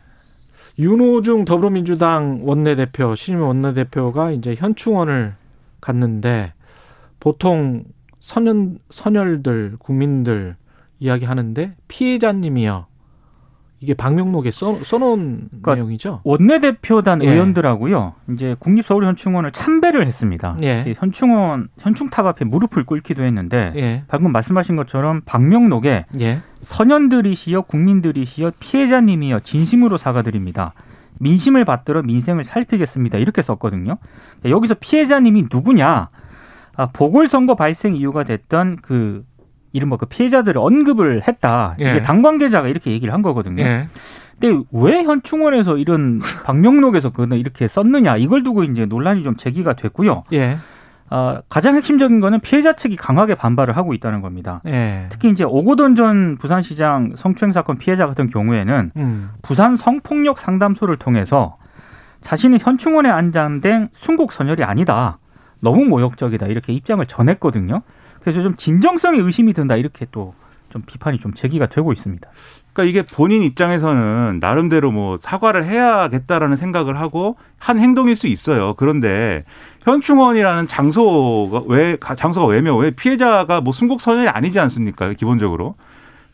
윤호중 0.80 1.46
더불어민주당 1.46 2.42
원내대표 2.44 3.16
신임 3.16 3.42
원내대표가 3.42 4.32
이제 4.32 4.56
현충원을 4.56 5.36
갔는데 5.82 6.54
보통 7.20 7.84
선연 8.20 8.80
선열들 8.90 9.78
국민들 9.80 10.56
이야기하는데 11.00 11.76
피해자님이요. 11.88 12.86
이게 13.82 13.96
방명록에 13.96 14.52
써, 14.52 14.76
써놓은 14.76 15.48
그러니까 15.50 15.76
내용이죠. 15.76 16.22
원내대표단 16.24 17.24
예. 17.24 17.32
의원들하고요. 17.32 18.14
이제 18.32 18.56
국립서울현충원을 18.60 19.52
참배를 19.52 20.06
했습니다. 20.06 20.56
예. 20.62 20.94
현충원 20.98 21.68
현충탑 21.80 22.28
앞에 22.28 22.46
무릎을 22.46 22.84
꿇기도 22.84 23.24
했는데 23.24 23.74
예. 23.76 24.04
방금 24.08 24.32
말씀하신 24.32 24.76
것처럼 24.76 25.22
방명록에 25.26 26.06
예. 26.20 26.42
선현들이시여 26.62 27.62
국민들이시여 27.64 28.52
피해자님이여 28.60 29.40
진심으로 29.40 29.98
사과드립니다. 29.98 30.74
민심을 31.18 31.66
받들어 31.66 32.04
민생을 32.04 32.46
살피겠습니다. 32.46 33.18
이렇게 33.18 33.42
썼거든요. 33.42 33.98
여기서 34.46 34.76
피해자님이 34.80 35.46
누구냐? 35.52 36.10
아, 36.76 36.86
보궐선거 36.88 37.56
발생 37.56 37.96
이유가 37.96 38.24
됐던 38.24 38.78
그 38.82 39.24
이른바 39.74 39.98
그 39.98 40.06
피해자들을 40.06 40.60
언급을 40.60 41.28
했다. 41.28 41.76
이게 41.80 41.96
예. 41.96 42.02
당 42.02 42.22
관계자가 42.22 42.68
이렇게 42.68 42.92
얘기를 42.92 43.14
한 43.14 43.22
거거든요. 43.22 43.64
예. 43.64 43.88
근데 44.40 44.64
왜 44.72 45.04
현충원에서 45.04 45.78
이런 45.78 46.20
방명록에서 46.46 47.12
그는 47.12 47.38
이렇게 47.38 47.68
썼느냐 47.68 48.18
이걸 48.18 48.44
두고 48.44 48.64
이제 48.64 48.86
논란이 48.86 49.24
좀 49.24 49.36
제기가 49.38 49.74
됐고요. 49.74 50.24
예. 50.34 50.58
어, 51.12 51.40
가장 51.50 51.76
핵심적인 51.76 52.22
거는 52.22 52.40
피해자 52.40 52.74
측이 52.74 52.96
강하게 52.96 53.36
반발을 53.36 53.76
하고 53.76 53.94
있다는 53.94 54.22
겁니다. 54.22 54.62
예. 54.66 55.08
특히 55.10 55.30
이제 55.30 55.44
오고돈 55.44 55.96
전 55.96 56.38
부산시장 56.38 57.14
성추행 57.18 57.52
사건 57.52 57.78
피해자 57.78 58.08
같은 58.08 58.28
경우에는 58.28 58.92
음. 58.96 59.30
부산 59.42 59.76
성폭력 59.76 60.40
상담소를 60.40 60.96
통해서 60.98 61.58
자신은 62.22 62.60
현충원에 62.62 63.10
안장된 63.10 63.90
순국 63.94 64.32
선열이 64.32 64.64
아니다. 64.64 65.18
너무 65.62 65.84
모욕적이다. 65.86 66.48
이렇게 66.48 66.72
입장을 66.72 67.06
전했거든요. 67.06 67.82
그래서 68.22 68.42
좀 68.42 68.56
진정성에 68.56 69.20
의심이 69.20 69.54
든다 69.54 69.76
이렇게 69.76 70.06
또 70.12 70.34
좀 70.72 70.82
비판이 70.86 71.20
좀 71.20 71.34
제기가 71.34 71.68
되고 71.68 71.94
있습니다. 71.94 72.28
그러니까 72.74 72.90
이게 72.90 73.08
본인 73.14 73.44
입장에서는 73.44 74.40
나름대로 74.40 74.92
뭐 74.92 75.18
사과를 75.18 75.66
해야겠다라는 75.66 76.58
생각을 76.58 77.00
하고 77.00 77.36
한 77.60 77.78
행동일 77.78 78.16
수 78.16 78.28
있어요. 78.28 78.74
그런데 78.76 79.44
현충원이라는 79.82 80.68
장소가 80.68 81.64
왜 81.68 81.98
장소가 82.16 82.48
왜며 82.48 82.76
왜 82.78 82.92
피해자가 82.92 83.62
뭐 83.62 83.74
순국선언이 83.74 84.28
아니지 84.30 84.60
않습니까? 84.60 85.12
기본적으로 85.14 85.76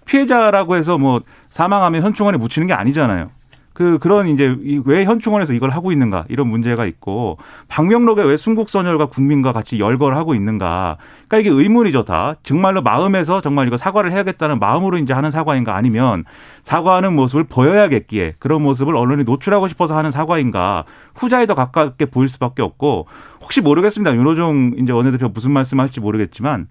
피해자라고 0.06 0.76
해서 0.76 0.98
뭐 0.98 1.20
사망하면 1.50 2.04
현충원에 2.04 2.38
묻히는 2.38 2.68
게 2.68 2.74
아니잖아요. 2.74 3.30
그 3.78 4.00
그런 4.00 4.26
이제 4.26 4.58
왜 4.86 5.06
현충원에서 5.06 5.54
이걸 5.54 5.70
하고 5.70 5.92
있는가 5.92 6.26
이런 6.30 6.48
문제가 6.48 6.88
있고 6.88 7.38
방명록에 7.68 8.24
왜 8.24 8.36
순국선열과 8.36 9.06
국민과 9.06 9.52
같이 9.52 9.78
열거를 9.78 10.18
하고 10.18 10.34
있는가 10.34 10.98
그러니까 11.28 11.48
이게 11.48 11.62
의문이죠 11.62 12.04
다. 12.04 12.38
정말로 12.42 12.82
마음에서 12.82 13.40
정말 13.40 13.68
이거 13.68 13.78
사과를 13.78 14.12
해야겠다는 14.12 14.58
마음으로 14.58 14.98
이제 14.98 15.14
하는 15.14 15.30
사과인가 15.30 15.76
아니면 15.76 16.24
사과하는 16.64 17.14
모습을 17.14 17.44
보여야겠기에 17.44 18.34
그런 18.40 18.64
모습을 18.64 18.96
언론에 18.96 19.22
노출하고 19.22 19.68
싶어서 19.68 19.96
하는 19.96 20.10
사과인가 20.10 20.86
후자에 21.14 21.46
더 21.46 21.54
가깝게 21.54 22.06
보일 22.06 22.30
수밖에 22.30 22.64
없고 22.64 23.06
혹시 23.44 23.62
모르겠습니다. 23.62 24.16
윤호중 24.16 24.78
이제 24.80 24.92
원내대표 24.92 25.28
무슨 25.28 25.52
말씀하실지 25.52 26.00
모르겠지만 26.00 26.66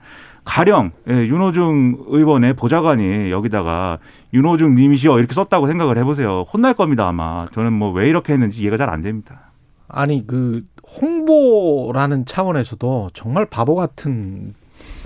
가령 0.46 0.92
예, 1.10 1.12
윤호중 1.12 2.04
의원의 2.06 2.54
보좌관이 2.54 3.30
여기다가 3.30 3.98
윤호중 4.32 4.74
님이시여 4.76 5.18
이렇게 5.18 5.34
썼다고 5.34 5.66
생각을 5.66 5.98
해보세요. 5.98 6.44
혼날 6.52 6.72
겁니다 6.72 7.06
아마. 7.08 7.44
저는 7.52 7.72
뭐 7.74 7.92
왜 7.92 8.08
이렇게 8.08 8.32
했는지 8.32 8.62
이해가 8.62 8.76
잘 8.78 8.88
안 8.88 9.02
됩니다. 9.02 9.50
아니 9.88 10.26
그 10.26 10.64
홍보라는 11.02 12.24
차원에서도 12.26 13.10
정말 13.12 13.44
바보 13.46 13.74
같은 13.74 14.54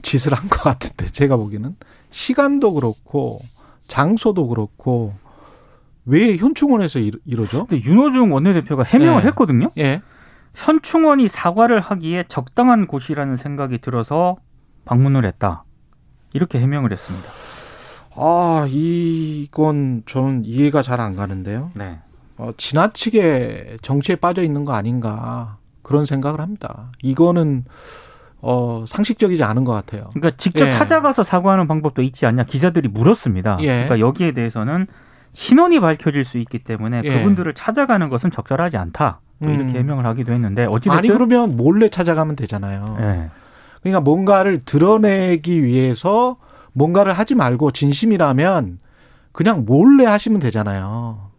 짓을 0.02 0.34
한 0.34 0.48
것 0.48 0.62
같은데 0.62 1.06
제가 1.06 1.36
보기에는 1.36 1.74
시간도 2.10 2.74
그렇고 2.74 3.40
장소도 3.88 4.48
그렇고 4.48 5.14
왜 6.06 6.36
현충원에서 6.36 6.98
이러죠? 7.26 7.66
근데 7.66 7.82
윤호중 7.84 8.32
원내대표가 8.32 8.82
해명을 8.82 9.22
예. 9.22 9.26
했거든요. 9.28 9.70
예. 9.78 10.00
현충원이 10.54 11.28
사과를 11.28 11.80
하기에 11.80 12.24
적당한 12.28 12.86
곳이라는 12.86 13.36
생각이 13.36 13.78
들어서 13.78 14.36
방문을 14.84 15.24
했다. 15.24 15.64
이렇게 16.32 16.60
해명을 16.60 16.92
했습니다. 16.92 17.28
아, 18.16 18.66
이건 18.68 20.02
저는 20.06 20.44
이해가 20.44 20.82
잘 20.82 21.00
안 21.00 21.16
가는데요. 21.16 21.70
네. 21.74 21.98
어, 22.36 22.52
지나치게 22.56 23.78
정치에 23.82 24.16
빠져 24.16 24.42
있는 24.42 24.64
거 24.64 24.72
아닌가 24.72 25.58
그런 25.82 26.04
생각을 26.04 26.40
합니다. 26.40 26.90
이거는 27.02 27.64
어, 28.42 28.84
상식적이지 28.88 29.42
않은 29.44 29.64
것 29.64 29.72
같아요. 29.72 30.08
그러니까 30.14 30.36
직접 30.38 30.66
예. 30.66 30.70
찾아가서 30.70 31.22
사과하는 31.22 31.68
방법도 31.68 32.00
있지 32.02 32.24
않냐 32.26 32.44
기자들이 32.44 32.88
물었습니다. 32.88 33.58
예. 33.60 33.66
그러니까 33.66 34.00
여기에 34.00 34.32
대해서는 34.32 34.86
신원이 35.32 35.80
밝혀질 35.80 36.24
수 36.24 36.38
있기 36.38 36.60
때문에 36.60 37.02
예. 37.04 37.10
그분들을 37.18 37.52
찾아가는 37.54 38.08
것은 38.08 38.30
적절하지 38.30 38.76
않다. 38.78 39.20
또 39.42 39.48
이렇게 39.50 39.72
음. 39.72 39.76
해명을 39.76 40.04
하기도 40.06 40.32
했는데 40.32 40.64
어찌됐든 40.66 40.98
아니 40.98 41.08
그러면 41.08 41.56
몰래 41.56 41.88
찾아가면 41.88 42.36
되잖아요. 42.36 43.28
예. 43.80 43.90
그러니까 43.90 44.00
뭔가를 44.00 44.60
드러내기 44.60 45.62
위해서 45.64 46.36
뭔가를 46.72 47.12
하지 47.12 47.34
말고 47.34 47.72
진심이라면 47.72 48.78
그냥 49.32 49.64
몰래 49.66 50.04
하시면 50.04 50.40
되잖아요. 50.40 51.30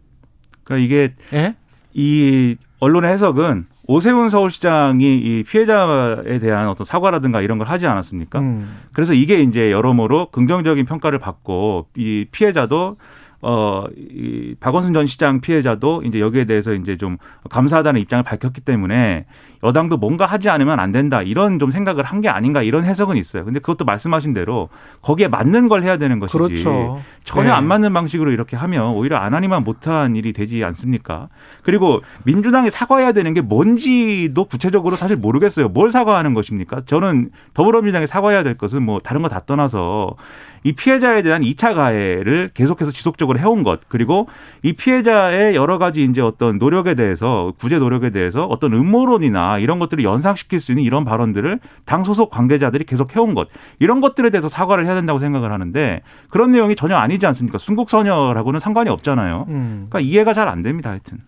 그러니까 0.64 0.84
이게 0.84 1.14
예? 1.32 1.56
이 1.94 2.56
언론의 2.80 3.12
해석은 3.12 3.66
오세훈 3.86 4.30
서울시장이 4.30 5.04
이 5.04 5.44
피해자에 5.46 6.38
대한 6.38 6.68
어떤 6.68 6.84
사과라든가 6.84 7.40
이런 7.40 7.58
걸 7.58 7.66
하지 7.66 7.86
않았습니까? 7.86 8.38
음. 8.38 8.78
그래서 8.92 9.12
이게 9.12 9.42
이제 9.42 9.72
여러모로 9.72 10.30
긍정적인 10.30 10.86
평가를 10.86 11.18
받고 11.18 11.88
이 11.96 12.26
피해자도 12.30 12.96
어, 13.42 13.84
이 13.96 14.54
박원순 14.60 14.94
전 14.94 15.06
시장 15.06 15.40
피해자도 15.40 16.02
이제 16.04 16.20
여기에 16.20 16.44
대해서 16.44 16.72
이제 16.72 16.96
좀 16.96 17.16
감사하다는 17.50 18.00
입장을 18.00 18.22
밝혔기 18.22 18.60
때문에 18.60 19.26
여당도 19.64 19.96
뭔가 19.96 20.26
하지 20.26 20.48
않으면 20.48 20.80
안 20.80 20.90
된다 20.92 21.22
이런 21.22 21.58
좀 21.58 21.70
생각을 21.70 22.04
한 22.04 22.22
게 22.22 22.28
아닌가 22.28 22.62
이런 22.62 22.84
해석은 22.84 23.16
있어요. 23.16 23.44
근데 23.44 23.58
그것도 23.58 23.84
말씀하신 23.84 24.32
대로 24.32 24.68
거기에 25.00 25.26
맞는 25.26 25.66
걸 25.68 25.82
해야 25.82 25.96
되는 25.98 26.20
것이지 26.20 26.38
그렇죠. 26.38 27.00
전혀 27.24 27.48
네. 27.48 27.50
안 27.50 27.66
맞는 27.66 27.92
방식으로 27.92 28.30
이렇게 28.30 28.56
하면 28.56 28.92
오히려 28.94 29.16
안 29.16 29.34
하니만 29.34 29.64
못한 29.64 30.14
일이 30.14 30.32
되지 30.32 30.62
않습니까? 30.62 31.28
그리고 31.64 32.00
민주당이 32.24 32.70
사과해야 32.70 33.10
되는 33.10 33.34
게 33.34 33.40
뭔지도 33.40 34.44
구체적으로 34.44 34.94
사실 34.94 35.16
모르겠어요. 35.16 35.68
뭘 35.68 35.90
사과하는 35.90 36.34
것입니까? 36.34 36.82
저는 36.86 37.30
더불어민주당이 37.54 38.06
사과해야 38.06 38.44
될 38.44 38.56
것은 38.56 38.82
뭐 38.84 39.00
다른 39.00 39.20
거 39.22 39.28
다 39.32 39.40
떠나서 39.40 40.14
이 40.62 40.72
피해자에 40.74 41.22
대한 41.22 41.40
2차 41.42 41.74
가해를 41.74 42.50
계속해서 42.54 42.90
지속적으로 42.92 43.31
해온 43.38 43.64
것 43.64 43.80
그리고 43.88 44.28
이 44.62 44.74
피해자의 44.74 45.56
여러 45.56 45.78
가지 45.78 46.04
이제 46.04 46.20
어떤 46.20 46.58
노력에 46.58 46.94
대해서 46.94 47.52
구제 47.58 47.78
노력에 47.78 48.10
대해서 48.10 48.46
어떤 48.46 48.72
음모론이나 48.72 49.58
이런 49.58 49.78
것들을 49.78 50.04
연상시킬 50.04 50.60
수 50.60 50.72
있는 50.72 50.84
이런 50.84 51.04
발언들을 51.04 51.58
당 51.84 52.04
소속 52.04 52.30
관계자들이 52.30 52.84
계속 52.84 53.16
해온 53.16 53.34
것 53.34 53.48
이런 53.78 54.00
것들에 54.00 54.30
대해서 54.30 54.48
사과를 54.48 54.86
해야 54.86 54.94
된다고 54.94 55.18
생각을 55.18 55.50
하는데 55.50 56.02
그런 56.28 56.52
내용이 56.52 56.76
전혀 56.76 56.96
아니지 56.96 57.26
않습니까? 57.26 57.58
순국선열하고는 57.58 58.60
상관이 58.60 58.90
없잖아요. 58.90 59.46
음. 59.48 59.86
그러니까 59.88 60.00
이해가 60.00 60.34
잘 60.34 60.42
안 60.52 60.62
됩니다. 60.62 60.90
하여튼 60.90 61.18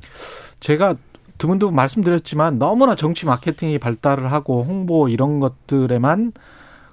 제가 0.61 0.97
드문드문 1.39 1.75
말씀드렸지만 1.75 2.59
너무나 2.59 2.95
정치 2.95 3.27
마케팅이 3.27 3.79
발달을 3.79 4.31
하고 4.33 4.63
홍보 4.65 5.09
이런 5.09 5.41
것들에만 5.41 6.33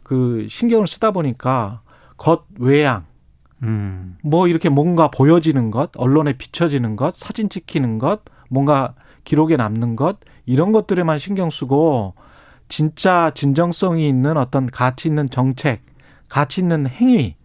그 0.03 0.47
신경을 0.49 0.87
쓰다 0.87 1.11
보니까 1.11 1.81
겉 2.17 2.45
외양 2.59 3.05
음. 3.63 4.17
뭐 4.23 4.47
이렇게 4.47 4.69
뭔가 4.69 5.09
보여지는 5.09 5.71
것, 5.71 5.91
언론에 5.95 6.33
비춰지는 6.33 6.95
것, 6.95 7.15
사진 7.15 7.49
찍히는 7.49 7.99
것, 7.99 8.21
뭔가 8.49 8.95
기록에 9.23 9.55
남는 9.55 9.95
것 9.95 10.17
이런 10.45 10.71
것들에만 10.71 11.19
신경 11.19 11.49
쓰고 11.49 12.15
진짜 12.67 13.31
진정성이 13.35 14.07
있는 14.07 14.37
어떤 14.37 14.67
가치 14.67 15.07
있는 15.09 15.29
정책, 15.29 15.81
가치 16.27 16.61
있는 16.61 16.87
행위 16.87 17.35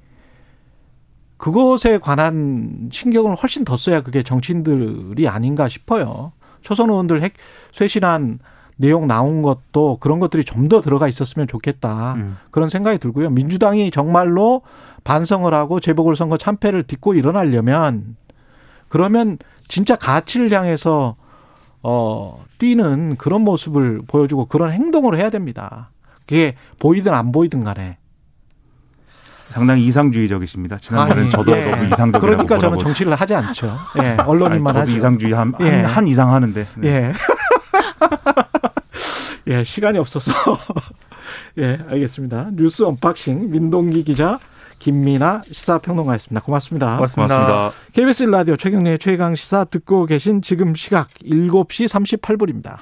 그것에 1.37 1.99
관한 1.99 2.89
신경을 2.91 3.37
훨씬 3.37 3.65
더 3.65 3.77
써야 3.77 4.01
그게 4.01 4.23
정치인들이 4.23 5.29
아닌가 5.29 5.69
싶어요. 5.69 6.33
초선 6.63 6.91
의원들 6.91 7.23
핵 7.23 7.35
쇄신한 7.73 8.39
내용 8.77 9.07
나온 9.07 9.41
것도 9.43 9.99
그런 10.01 10.19
것들이 10.19 10.45
좀 10.45 10.69
더 10.69 10.81
들어가 10.81 11.07
있었으면 11.09 11.47
좋겠다. 11.49 12.15
음. 12.15 12.37
그런 12.51 12.69
생각이 12.69 12.99
들고요. 12.99 13.31
민주당이 13.31 13.91
정말로 13.91 14.63
반성을 15.05 15.53
하고 15.55 15.79
재보궐선거 15.81 16.37
참패를 16.37 16.83
딛고 16.85 17.15
일어나려면 17.15 18.17
그러면 18.89 19.39
진짜 19.69 19.95
가치를 19.97 20.53
향해서 20.53 21.15
어 21.83 22.45
뛰는 22.59 23.17
그런 23.17 23.43
모습을 23.43 24.03
보여주고 24.09 24.47
그런 24.47 24.73
행동을 24.73 25.17
해야 25.17 25.31
됩니다. 25.31 25.91
그게 26.27 26.57
보이든 26.81 27.15
안 27.15 27.31
보이든 27.31 27.63
간에. 27.63 27.99
상당히 29.49 29.87
이상주의적이십니다. 29.87 30.79
지난번에 30.79 31.31
저도 31.31 31.57
예. 31.57 31.71
너무 31.71 31.85
이상적이라고 31.85 32.21
그러니까 32.21 32.59
저는 32.59 32.79
정치를 32.79 33.15
하지 33.15 33.35
않죠. 33.37 33.79
예, 34.03 34.17
언론인만 34.27 34.77
아니, 34.77 34.81
하죠. 34.81 34.97
이상주의 34.97 35.33
한, 35.33 35.55
예. 35.61 35.83
한 35.83 36.09
이상 36.09 36.33
하는데. 36.35 36.67
네. 36.77 36.89
예. 36.89 37.13
예, 39.49 39.65
시간이 39.65 39.99
없어서. 39.99 40.33
예, 41.59 41.79
알겠습니다. 41.89 42.51
뉴스 42.53 42.83
언박싱 42.83 43.51
민동기 43.51 44.05
기자 44.05 44.39
김민아 44.79 45.43
시사평론가였습니다. 45.51 46.45
고맙습니다. 46.45 46.97
고맙습니다. 46.97 47.37
고맙습니다. 47.37 47.73
KBS 47.93 48.25
라디오 48.25 48.57
최경련의 48.57 48.99
최강 48.99 49.35
시사 49.35 49.65
듣고 49.65 50.07
계신 50.07 50.43
지금 50.43 50.75
시각 50.75 51.09
7시 51.25 51.89
38분입니다. 51.89 52.81